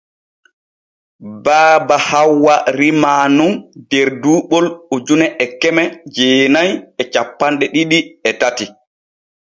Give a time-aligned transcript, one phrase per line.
[1.43, 3.53] Baba Hawwa rimaa nun
[3.89, 5.83] der duuɓol ujune e keme
[6.15, 6.69] jeenay
[7.01, 8.65] e cappanɗe ɗiɗi e tati.